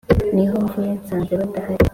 -ni 0.35 0.43
ho 0.49 0.55
mvuye. 0.63 0.91
nsanze 1.01 1.33
badahari 1.39 1.85